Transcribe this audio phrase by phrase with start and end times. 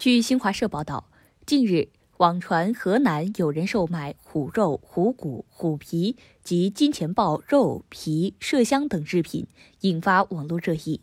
[0.00, 1.10] 据新华社报道，
[1.44, 9.46] 近日网传河南有人售卖虎肉、虎骨、虎皮及金钱豹肉、皮、麝香等制品，
[9.80, 11.02] 引发网络热议。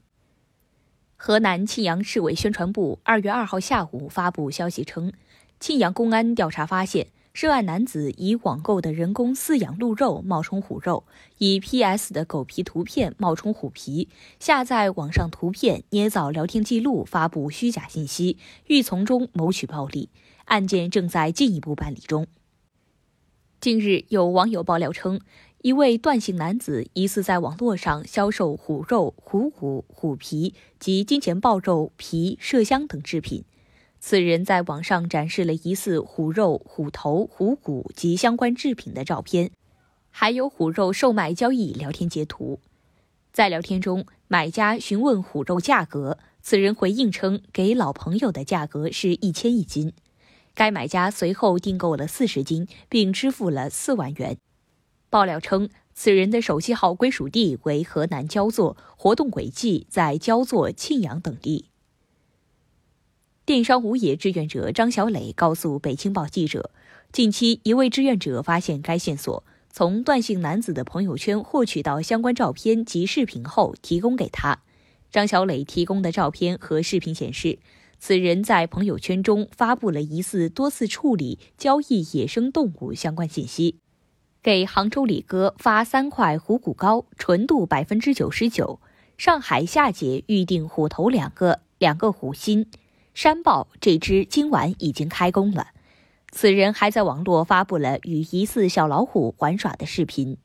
[1.15, 5.13] 河南庆阳市委宣传部二月二号下午发布消息称，
[5.59, 7.09] 庆阳公安调查发现。
[7.40, 11.03] 涉案男子以网购的人工饲养鹿肉冒充虎肉，
[11.38, 14.10] 以 PS 的狗皮图片冒充虎皮，
[14.40, 20.09] 下载网上图片捏造聊天记录，发布虚假信息，欲从中谋取暴利。
[20.45, 22.25] 案件正在进一步办理中。
[23.61, 25.22] 近日，有网友爆料称，
[25.61, 33.44] 一位段姓男子疑似在网络上销售虎肉、虎骨、虎皮及金钱豹肉皮、麝香等制品。
[33.99, 39.51] 此人在网上展示了疑似虎肉、虎头、虎骨及相关制品的照片，
[40.09, 42.59] 还有虎肉售卖交易聊天截图。
[43.33, 49.93] 在聊天中，买家询问虎肉价格，此人回应称给老朋友的价格是一千一斤。
[50.53, 54.38] 该买家随后订购了四十斤，并支付了四万元。
[55.09, 61.66] 爆料称，此人的手机号归属地为河南焦作，活动轨迹在焦作、庆阳等地。
[63.48, 66.70] 电商无野志愿者张小磊告诉北青报记者，
[67.14, 74.59] 近期一位志愿者发现该线索，从段姓男子的朋友圈获取到相关照片及视频后提供给他。
[75.09, 77.59] 张小磊提供的照片和视频显示，
[77.98, 83.78] 此人在朋友圈中发布了疑似多次处理交易野生动物相关信息，
[84.44, 88.81] 给杭州李哥发三块虎骨膏，纯度百分之九十九；
[89.18, 92.70] 上海夏姐预订虎头两个，两个虎心。
[93.17, 95.69] 山豹这只今晚已经开工了。
[96.31, 100.37] 此人还在网络发布了与疑似小老虎玩耍的视频。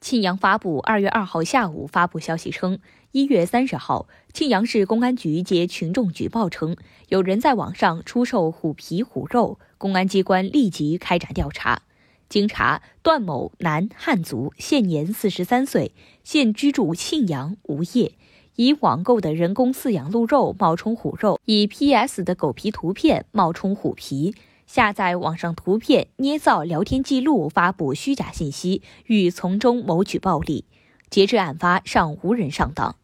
[0.00, 2.78] 庆阳发布二月二号下午发布消息称，
[3.12, 11.82] 一月三十号，庆阳市公安局接群众举报称，有人在网上出售虎皮虎肉，公安机关立即开展调查。
[12.30, 15.92] 经查，段某，男，汉族，现年四十三岁，
[16.24, 18.14] 现居住庆阳，无业。
[18.56, 24.34] 以网购的人工饲养鹿肉冒充虎肉，以 PS 的狗皮图片冒充虎皮，
[24.66, 30.64] 下载网上图片捏造聊天记录，发布虚假信息，欲从中谋取暴利。
[31.10, 32.96] 截至案发，尚无人上当。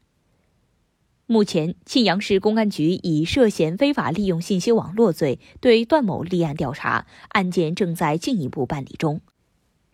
[1.27, 9.21] 目前，庆阳市公安局以涉嫌非法利用信息网络罪对段某立案调查，案件正在进一步办理中。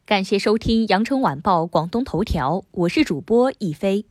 [0.07, 4.07] 感谢收听羊城晚报广东头条，我是主播亦飞。